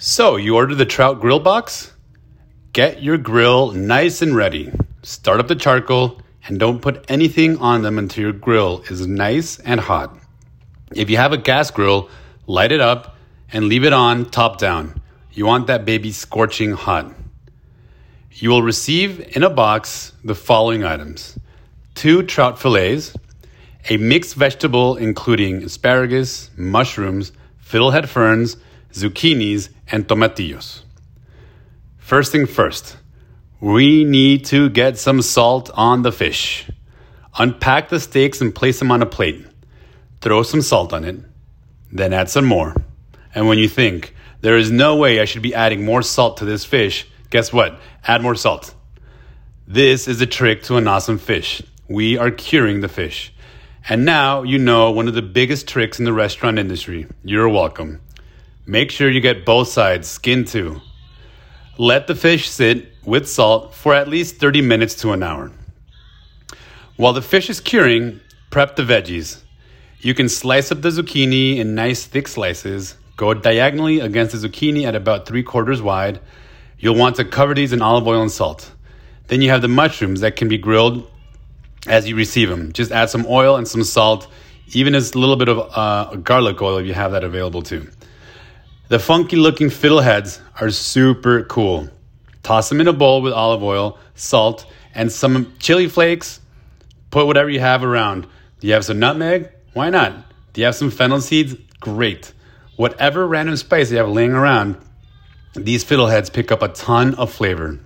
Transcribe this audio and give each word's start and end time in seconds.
So, 0.00 0.36
you 0.36 0.54
ordered 0.54 0.76
the 0.76 0.86
trout 0.86 1.20
grill 1.20 1.40
box? 1.40 1.92
Get 2.72 3.02
your 3.02 3.18
grill 3.18 3.72
nice 3.72 4.22
and 4.22 4.36
ready. 4.36 4.70
Start 5.02 5.40
up 5.40 5.48
the 5.48 5.56
charcoal 5.56 6.22
and 6.46 6.56
don't 6.56 6.80
put 6.80 7.04
anything 7.08 7.58
on 7.58 7.82
them 7.82 7.98
until 7.98 8.22
your 8.22 8.32
grill 8.32 8.84
is 8.88 9.08
nice 9.08 9.58
and 9.58 9.80
hot. 9.80 10.16
If 10.94 11.10
you 11.10 11.16
have 11.16 11.32
a 11.32 11.36
gas 11.36 11.72
grill, 11.72 12.10
light 12.46 12.70
it 12.70 12.80
up 12.80 13.16
and 13.52 13.64
leave 13.64 13.82
it 13.82 13.92
on 13.92 14.30
top 14.30 14.58
down. 14.58 15.02
You 15.32 15.46
want 15.46 15.66
that 15.66 15.84
baby 15.84 16.12
scorching 16.12 16.74
hot. 16.74 17.12
You 18.30 18.50
will 18.50 18.62
receive 18.62 19.36
in 19.36 19.42
a 19.42 19.50
box 19.50 20.12
the 20.22 20.36
following 20.36 20.84
items 20.84 21.36
two 21.96 22.22
trout 22.22 22.56
fillets, 22.56 23.16
a 23.90 23.96
mixed 23.96 24.36
vegetable 24.36 24.94
including 24.94 25.64
asparagus, 25.64 26.50
mushrooms, 26.56 27.32
fiddlehead 27.60 28.06
ferns, 28.06 28.58
zucchinis, 28.92 29.68
and 29.90 30.06
tomatillos. 30.06 30.82
First 31.96 32.32
thing 32.32 32.46
first, 32.46 32.96
we 33.60 34.04
need 34.04 34.44
to 34.46 34.68
get 34.70 34.98
some 34.98 35.22
salt 35.22 35.70
on 35.74 36.02
the 36.02 36.12
fish. 36.12 36.70
Unpack 37.38 37.88
the 37.88 38.00
steaks 38.00 38.40
and 38.40 38.54
place 38.54 38.78
them 38.78 38.90
on 38.90 39.02
a 39.02 39.06
plate. 39.06 39.46
Throw 40.20 40.42
some 40.42 40.62
salt 40.62 40.92
on 40.92 41.04
it, 41.04 41.20
then 41.92 42.12
add 42.12 42.28
some 42.28 42.44
more. 42.44 42.74
And 43.34 43.46
when 43.46 43.58
you 43.58 43.68
think, 43.68 44.14
there 44.40 44.56
is 44.56 44.70
no 44.70 44.96
way 44.96 45.20
I 45.20 45.24
should 45.24 45.42
be 45.42 45.54
adding 45.54 45.84
more 45.84 46.02
salt 46.02 46.38
to 46.38 46.44
this 46.44 46.64
fish, 46.64 47.06
guess 47.30 47.52
what? 47.52 47.78
Add 48.04 48.22
more 48.22 48.34
salt. 48.34 48.74
This 49.66 50.08
is 50.08 50.18
the 50.18 50.26
trick 50.26 50.62
to 50.64 50.76
an 50.76 50.88
awesome 50.88 51.18
fish. 51.18 51.62
We 51.88 52.16
are 52.16 52.30
curing 52.30 52.80
the 52.80 52.88
fish. 52.88 53.32
And 53.88 54.04
now 54.04 54.42
you 54.42 54.58
know 54.58 54.90
one 54.90 55.08
of 55.08 55.14
the 55.14 55.22
biggest 55.22 55.66
tricks 55.68 55.98
in 55.98 56.04
the 56.04 56.12
restaurant 56.12 56.58
industry. 56.58 57.06
You're 57.22 57.48
welcome. 57.48 58.00
Make 58.70 58.90
sure 58.90 59.08
you 59.08 59.22
get 59.22 59.46
both 59.46 59.68
sides, 59.68 60.06
skin 60.06 60.44
too. 60.44 60.82
Let 61.78 62.06
the 62.06 62.14
fish 62.14 62.50
sit 62.50 62.92
with 63.02 63.26
salt 63.26 63.74
for 63.74 63.94
at 63.94 64.08
least 64.08 64.36
30 64.36 64.60
minutes 64.60 64.94
to 64.96 65.12
an 65.12 65.22
hour. 65.22 65.50
While 66.96 67.14
the 67.14 67.22
fish 67.22 67.48
is 67.48 67.60
curing, 67.60 68.20
prep 68.50 68.76
the 68.76 68.82
veggies. 68.82 69.40
You 70.00 70.12
can 70.12 70.28
slice 70.28 70.70
up 70.70 70.82
the 70.82 70.90
zucchini 70.90 71.56
in 71.56 71.74
nice 71.74 72.04
thick 72.04 72.28
slices, 72.28 72.96
go 73.16 73.32
diagonally 73.32 74.00
against 74.00 74.38
the 74.38 74.46
zucchini 74.46 74.84
at 74.84 74.94
about 74.94 75.24
three 75.24 75.42
quarters 75.42 75.80
wide. 75.80 76.20
You'll 76.78 76.94
want 76.94 77.16
to 77.16 77.24
cover 77.24 77.54
these 77.54 77.72
in 77.72 77.80
olive 77.80 78.06
oil 78.06 78.20
and 78.20 78.30
salt. 78.30 78.70
Then 79.28 79.40
you 79.40 79.48
have 79.48 79.62
the 79.62 79.68
mushrooms 79.68 80.20
that 80.20 80.36
can 80.36 80.48
be 80.48 80.58
grilled 80.58 81.10
as 81.86 82.06
you 82.06 82.16
receive 82.16 82.50
them. 82.50 82.74
Just 82.74 82.92
add 82.92 83.08
some 83.08 83.24
oil 83.30 83.56
and 83.56 83.66
some 83.66 83.82
salt, 83.82 84.28
even 84.74 84.94
a 84.94 84.98
little 84.98 85.36
bit 85.36 85.48
of 85.48 85.70
uh, 85.74 86.16
garlic 86.16 86.60
oil 86.60 86.76
if 86.76 86.86
you 86.86 86.92
have 86.92 87.12
that 87.12 87.24
available 87.24 87.62
too. 87.62 87.86
The 88.88 88.98
funky 88.98 89.36
looking 89.36 89.68
fiddleheads 89.68 90.40
are 90.58 90.70
super 90.70 91.42
cool. 91.42 91.90
Toss 92.42 92.70
them 92.70 92.80
in 92.80 92.88
a 92.88 92.94
bowl 92.94 93.20
with 93.20 93.34
olive 93.34 93.62
oil, 93.62 93.98
salt, 94.14 94.64
and 94.94 95.12
some 95.12 95.52
chili 95.58 95.88
flakes. 95.88 96.40
Put 97.10 97.26
whatever 97.26 97.50
you 97.50 97.60
have 97.60 97.84
around. 97.84 98.26
Do 98.60 98.66
you 98.66 98.72
have 98.72 98.86
some 98.86 98.98
nutmeg? 98.98 99.50
Why 99.74 99.90
not? 99.90 100.14
Do 100.54 100.62
you 100.62 100.64
have 100.64 100.74
some 100.74 100.90
fennel 100.90 101.20
seeds? 101.20 101.54
Great. 101.80 102.32
Whatever 102.76 103.26
random 103.26 103.56
spice 103.56 103.90
you 103.90 103.98
have 103.98 104.08
laying 104.08 104.32
around, 104.32 104.78
these 105.54 105.84
fiddleheads 105.84 106.32
pick 106.32 106.50
up 106.50 106.62
a 106.62 106.68
ton 106.68 107.14
of 107.16 107.30
flavor. 107.30 107.78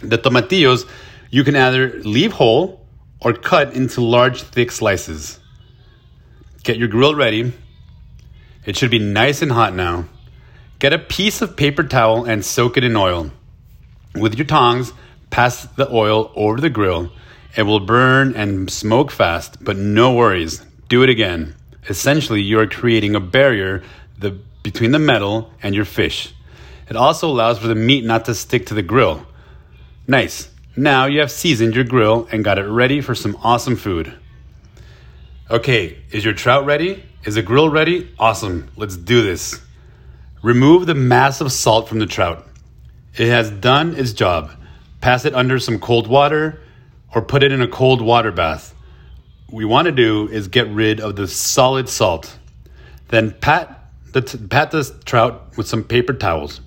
The 0.00 0.18
tomatillos 0.18 0.88
you 1.30 1.44
can 1.44 1.54
either 1.54 2.00
leave 2.02 2.32
whole 2.32 2.84
or 3.20 3.34
cut 3.34 3.74
into 3.74 4.00
large, 4.00 4.42
thick 4.42 4.72
slices. 4.72 5.38
Get 6.64 6.76
your 6.76 6.88
grill 6.88 7.14
ready 7.14 7.52
it 8.66 8.76
should 8.76 8.90
be 8.90 8.98
nice 8.98 9.40
and 9.40 9.52
hot 9.52 9.74
now. 9.74 10.06
Get 10.78 10.92
a 10.92 10.98
piece 10.98 11.40
of 11.40 11.56
paper 11.56 11.84
towel 11.84 12.24
and 12.24 12.44
soak 12.44 12.76
it 12.76 12.84
in 12.84 12.96
oil. 12.96 13.30
With 14.14 14.34
your 14.36 14.46
tongs, 14.46 14.92
pass 15.30 15.64
the 15.64 15.90
oil 15.90 16.32
over 16.34 16.60
the 16.60 16.68
grill. 16.68 17.12
It 17.56 17.62
will 17.62 17.80
burn 17.80 18.34
and 18.34 18.70
smoke 18.70 19.10
fast, 19.10 19.64
but 19.64 19.76
no 19.76 20.12
worries. 20.14 20.62
Do 20.88 21.02
it 21.02 21.08
again. 21.08 21.54
Essentially, 21.88 22.42
you 22.42 22.58
are 22.58 22.66
creating 22.66 23.14
a 23.14 23.20
barrier 23.20 23.82
the, 24.18 24.32
between 24.62 24.90
the 24.90 24.98
metal 24.98 25.50
and 25.62 25.74
your 25.74 25.84
fish. 25.84 26.34
It 26.90 26.96
also 26.96 27.28
allows 27.28 27.58
for 27.58 27.68
the 27.68 27.74
meat 27.74 28.04
not 28.04 28.26
to 28.26 28.34
stick 28.34 28.66
to 28.66 28.74
the 28.74 28.82
grill. 28.82 29.26
Nice. 30.06 30.50
Now 30.76 31.06
you 31.06 31.20
have 31.20 31.30
seasoned 31.30 31.74
your 31.74 31.84
grill 31.84 32.28
and 32.30 32.44
got 32.44 32.58
it 32.58 32.64
ready 32.64 33.00
for 33.00 33.14
some 33.14 33.38
awesome 33.42 33.76
food. 33.76 34.12
Okay, 35.50 35.98
is 36.10 36.24
your 36.24 36.34
trout 36.34 36.66
ready? 36.66 37.02
Is 37.26 37.34
the 37.34 37.42
grill 37.42 37.68
ready? 37.68 38.08
Awesome. 38.20 38.68
Let's 38.76 38.96
do 38.96 39.20
this. 39.20 39.60
Remove 40.44 40.86
the 40.86 40.94
massive 40.94 41.50
salt 41.50 41.88
from 41.88 41.98
the 41.98 42.06
trout. 42.06 42.46
It 43.16 43.26
has 43.26 43.50
done 43.50 43.96
its 43.96 44.12
job. 44.12 44.52
Pass 45.00 45.24
it 45.24 45.34
under 45.34 45.58
some 45.58 45.80
cold 45.80 46.06
water 46.06 46.60
or 47.12 47.22
put 47.22 47.42
it 47.42 47.50
in 47.50 47.60
a 47.60 47.66
cold 47.66 48.00
water 48.00 48.30
bath. 48.30 48.76
What 49.46 49.56
we 49.56 49.64
want 49.64 49.86
to 49.86 49.92
do 49.92 50.28
is 50.28 50.46
get 50.46 50.68
rid 50.68 51.00
of 51.00 51.16
the 51.16 51.26
solid 51.26 51.88
salt. 51.88 52.38
Then 53.08 53.32
pat 53.32 53.90
the, 54.12 54.20
t- 54.20 54.38
pat 54.38 54.70
the 54.70 54.84
trout 55.04 55.56
with 55.56 55.66
some 55.66 55.82
paper 55.82 56.12
towels. 56.12 56.60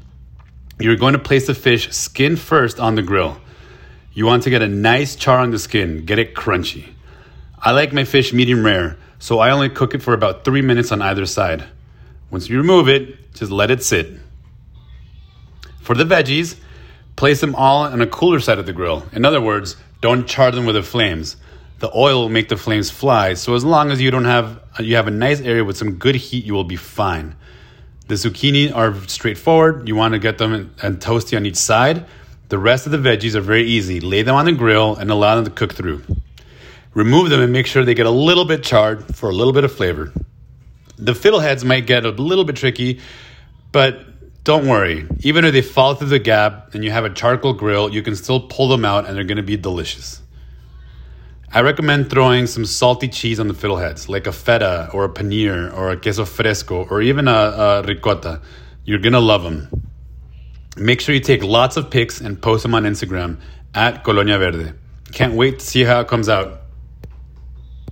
You're 0.78 0.97
going 0.97 1.14
to 1.14 1.20
place 1.20 1.47
the 1.47 1.56
fish 1.56 1.90
skin 1.94 2.36
first 2.36 2.81
on 2.81 2.96
the 2.96 3.02
grill. 3.02 3.40
You 4.12 4.26
want 4.26 4.44
to 4.44 4.50
get 4.50 4.62
a 4.62 4.68
nice 4.68 5.16
char 5.16 5.40
on 5.40 5.52
the 5.52 5.59
skin, 5.59 6.03
get 6.03 6.20
it 6.20 6.36
crunchy. 6.36 6.90
I 7.58 7.72
like 7.72 7.94
my 7.94 8.03
fish 8.03 8.34
medium 8.34 8.66
rare 8.66 8.97
so 9.19 9.40
I 9.40 9.52
only 9.52 9.69
cook 9.69 9.94
it 9.94 10.02
for 10.02 10.13
about 10.13 10.44
three 10.44 10.62
minutes 10.62 10.91
on 10.91 11.02
either 11.02 11.25
side. 11.25 11.66
Once 12.31 12.50
you 12.50 12.57
remove 12.57 12.88
it, 12.88 13.34
just 13.34 13.52
let 13.52 13.69
it 13.69 13.84
sit. 13.84 14.18
For 15.81 15.94
the 15.96 16.03
veggies, 16.03 16.56
place 17.16 17.41
them 17.41 17.53
all 17.56 17.84
on 17.84 18.02
a 18.02 18.08
cooler 18.08 18.40
side 18.40 18.59
of 18.59 18.66
the 18.66 18.74
grill. 18.74 19.03
In 19.12 19.25
other 19.25 19.41
words, 19.41 19.75
don't 20.02 20.28
char 20.28 20.52
them 20.52 20.66
with 20.66 20.75
the 20.75 20.84
flames. 20.84 21.35
The 21.79 21.91
oil 21.96 22.22
will 22.22 22.29
make 22.29 22.50
the 22.50 22.58
flames 22.58 22.90
fly, 22.90 23.34
so 23.34 23.56
as 23.56 23.63
long 23.63 23.91
as 23.91 24.02
you 24.02 24.12
don't 24.12 24.25
have 24.25 24.62
you 24.79 24.96
have 24.96 25.08
a 25.08 25.12
nice 25.12 25.41
area 25.41 25.63
with 25.63 25.78
some 25.78 25.96
good 25.96 26.16
heat, 26.16 26.46
you 26.46 26.53
will 26.53 26.63
be 26.63 26.75
fine. 26.75 27.35
The 28.08 28.16
zucchini 28.16 28.74
are 28.74 28.96
straightforward. 29.08 29.88
You 29.88 29.96
want 29.96 30.13
to 30.13 30.19
get 30.19 30.38
them 30.38 30.74
and 30.81 31.00
toasty 31.00 31.38
on 31.38 31.46
each 31.46 31.58
side. 31.58 32.06
The 32.50 32.58
rest 32.58 32.85
of 32.85 32.91
the 32.91 32.97
veggies 32.97 33.35
are 33.35 33.41
very 33.41 33.63
easy. 33.63 34.00
Lay 34.00 34.24
them 34.24 34.35
on 34.35 34.46
the 34.46 34.52
grill 34.52 34.96
and 34.96 35.12
allow 35.12 35.35
them 35.35 35.46
to 35.46 35.52
cook 35.52 35.74
through. 35.74 36.03
Remove 36.99 37.29
them 37.29 37.39
and 37.39 37.53
make 37.53 37.65
sure 37.65 37.85
they 37.85 37.93
get 37.93 38.07
a 38.07 38.11
little 38.11 38.43
bit 38.43 38.61
charred 38.61 39.15
for 39.15 39.29
a 39.29 39.31
little 39.33 39.53
bit 39.53 39.63
of 39.63 39.71
flavor. 39.71 40.11
The 40.97 41.13
fiddleheads 41.13 41.63
might 41.63 41.87
get 41.87 42.03
a 42.03 42.09
little 42.09 42.43
bit 42.43 42.57
tricky, 42.57 42.99
but 43.71 44.43
don't 44.43 44.67
worry. 44.67 45.07
Even 45.21 45.45
if 45.45 45.53
they 45.53 45.61
fall 45.61 45.95
through 45.95 46.09
the 46.09 46.19
gap 46.19 46.75
and 46.75 46.83
you 46.83 46.91
have 46.91 47.05
a 47.05 47.09
charcoal 47.09 47.53
grill, 47.53 47.89
you 47.89 48.01
can 48.01 48.17
still 48.17 48.41
pull 48.41 48.67
them 48.67 48.83
out 48.83 49.07
and 49.07 49.15
they're 49.15 49.23
going 49.23 49.37
to 49.37 49.43
be 49.43 49.55
delicious. 49.55 50.21
I 51.53 51.61
recommend 51.61 52.09
throwing 52.09 52.47
some 52.47 52.65
salty 52.65 53.07
cheese 53.07 53.39
on 53.39 53.47
the 53.47 53.53
fiddleheads, 53.53 54.09
like 54.09 54.27
a 54.27 54.33
feta 54.33 54.89
or 54.93 55.05
a 55.05 55.09
paneer 55.09 55.73
or 55.73 55.91
a 55.91 55.95
queso 55.95 56.25
fresco 56.25 56.83
or 56.89 57.01
even 57.01 57.29
a, 57.29 57.31
a 57.31 57.81
ricotta. 57.83 58.41
You're 58.83 58.99
going 58.99 59.13
to 59.13 59.21
love 59.21 59.43
them. 59.43 59.69
Make 60.75 60.99
sure 60.99 61.16
you 61.16 61.21
take 61.21 61.43
lots 61.43 61.77
of 61.77 61.89
pics 61.89 62.19
and 62.19 62.41
post 62.41 62.63
them 62.63 62.75
on 62.75 62.83
Instagram 62.83 63.39
at 63.73 64.03
Colonia 64.03 64.37
Verde. 64.37 64.73
Can't 65.13 65.35
wait 65.35 65.59
to 65.59 65.66
see 65.66 65.85
how 65.85 66.01
it 66.01 66.09
comes 66.09 66.27
out. 66.27 66.59